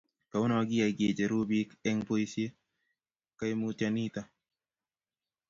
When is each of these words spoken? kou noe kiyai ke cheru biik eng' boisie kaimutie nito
kou 0.31 0.45
noe 0.49 0.65
kiyai 0.69 0.93
ke 0.97 1.07
cheru 1.17 1.39
biik 1.49 1.69
eng' 1.89 2.05
boisie 2.07 2.47
kaimutie 3.39 3.89
nito 3.95 4.21